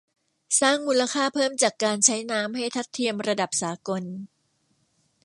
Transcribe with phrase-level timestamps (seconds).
[0.59, 4.03] สร้างมูลค่าเพิ่มจากการใช้น้ำให้ทัดเทียมระดับสากล